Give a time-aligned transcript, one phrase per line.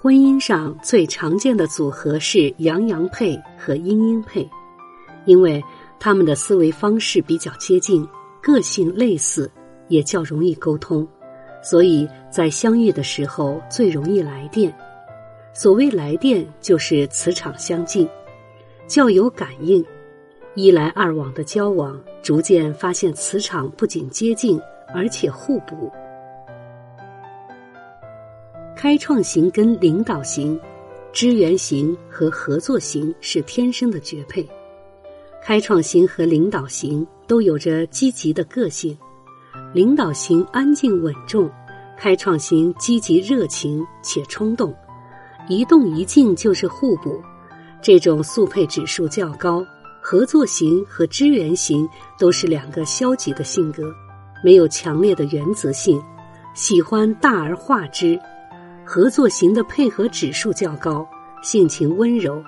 [0.00, 4.48] 婚姻上最常见的组合是阳阳配和阴阴配，
[5.24, 5.60] 因为
[5.98, 8.06] 他们的思维方式比较接近，
[8.40, 9.50] 个性类似，
[9.88, 11.04] 也较容易沟通，
[11.64, 14.72] 所以在相遇的时候最容易来电。
[15.52, 18.08] 所谓来电，就是磁场相近，
[18.86, 19.84] 较有感应，
[20.54, 24.60] 一来二往的交往，逐渐发现磁场不仅接近，
[24.94, 25.90] 而且互补。
[28.80, 30.56] 开创型跟领导型、
[31.12, 34.48] 支援型和合作型是天生的绝配。
[35.42, 38.96] 开创型和领导型都有着积极的个性，
[39.74, 41.50] 领导型安静稳重，
[41.98, 44.72] 开创型积极热情且冲动，
[45.48, 47.20] 一动一静就是互补。
[47.82, 49.66] 这种速配指数较高。
[50.00, 53.92] 合作型和支援型都是两个消极的性格，
[54.44, 56.00] 没有强烈的原则性，
[56.54, 58.16] 喜欢大而化之。
[58.90, 61.06] 合作型的配合指数较高，
[61.42, 62.42] 性情温柔，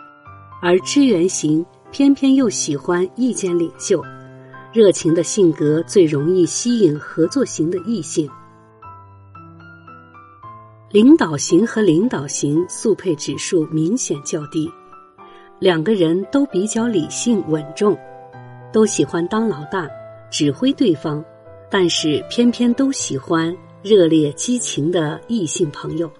[0.62, 4.02] 而支援型偏偏又喜欢意见领袖，
[4.72, 8.26] 热情的性格最容易吸引合作型的异性。
[10.90, 14.66] 领导型和领导型速配指数明显较低，
[15.58, 17.94] 两个人都比较理性稳重，
[18.72, 19.86] 都喜欢当老大，
[20.30, 21.22] 指挥对方，
[21.70, 26.10] 但是偏偏都喜欢热烈激情的异性朋友。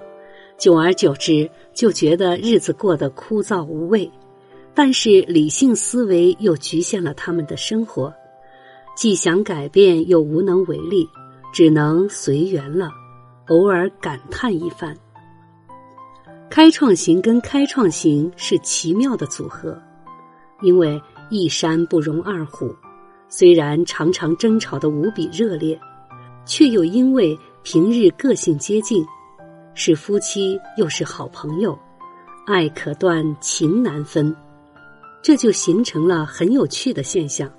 [0.60, 4.10] 久而久之，就觉得日子过得枯燥无味，
[4.74, 8.12] 但是理性思维又局限了他们的生活，
[8.94, 11.08] 既想改变又无能为力，
[11.50, 12.90] 只能随缘了，
[13.48, 14.94] 偶尔感叹一番。
[16.50, 19.80] 开创型跟开创型是奇妙的组合，
[20.60, 21.00] 因为
[21.30, 22.70] 一山不容二虎，
[23.30, 25.80] 虽然常常争吵的无比热烈，
[26.44, 29.02] 却又因为平日个性接近。
[29.82, 31.76] 是夫妻又是好朋友，
[32.46, 34.36] 爱可断，情难分，
[35.22, 37.50] 这就形成了很有趣的现象。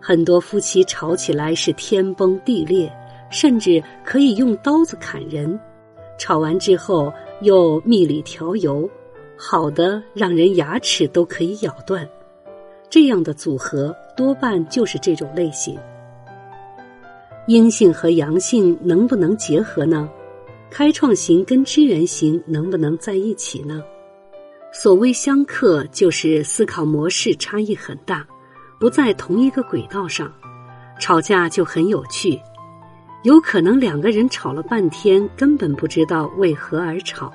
[0.00, 2.90] 很多夫妻吵起来是天崩地裂，
[3.30, 5.60] 甚至可以用刀子砍人。
[6.18, 7.12] 吵完之后
[7.42, 8.88] 又蜜里调油，
[9.36, 12.08] 好的让人牙齿都可以咬断。
[12.88, 15.78] 这样的组合多半就是这种类型。
[17.46, 20.08] 阴性和阳性能不能结合呢？
[20.70, 23.82] 开创型跟支援型能不能在一起呢？
[24.72, 28.24] 所谓相克，就是思考模式差异很大，
[28.78, 30.32] 不在同一个轨道上，
[31.00, 32.38] 吵架就很有趣。
[33.24, 37.32] 有可能两个人吵了半天，根本不知道为何而吵。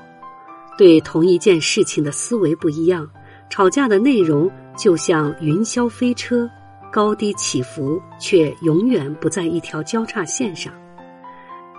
[0.78, 3.08] 对同一件事情的思维不一样，
[3.50, 6.50] 吵架的内容就像云霄飞车，
[6.92, 10.74] 高低起伏，却永远不在一条交叉线上。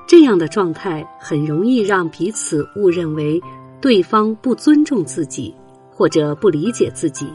[0.07, 3.41] 这样的状态很容易让彼此误认为
[3.81, 5.55] 对方不尊重自己，
[5.91, 7.27] 或者不理解自己，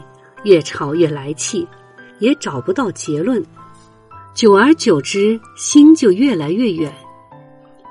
[0.44, 1.66] 越吵越来气，
[2.18, 3.44] 也找不到结论。
[4.34, 6.90] 久而久之，心就越来越远。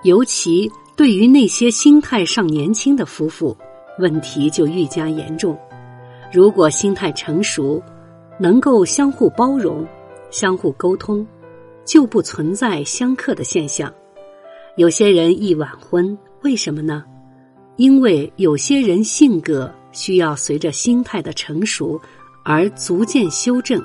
[0.04, 3.56] 尤其对于那些心态尚年轻的夫妇，
[4.00, 5.56] 问题就愈加严重。
[6.34, 7.80] 如果心态成熟，
[8.40, 9.86] 能够相互包容、
[10.32, 11.26] 相互沟通，
[11.86, 13.94] 就不存在相克的现象。
[14.78, 17.04] 有些人易晚婚，为什么呢？
[17.76, 22.00] 因为有些人性格需要随着心态的成熟
[22.44, 23.84] 而逐渐修正。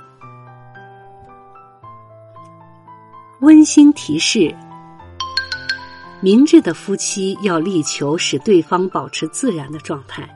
[3.41, 4.55] 温馨提示：
[6.21, 10.29] 明智的夫妻要力求使对方保持自然的状态。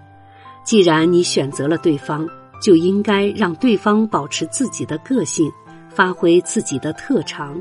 [0.64, 2.28] 既然你选择了对方，
[2.60, 5.50] 就应该让对方保持自己的个性，
[5.88, 7.60] 发挥自己的特长。